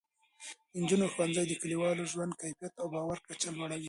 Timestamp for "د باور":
2.89-3.17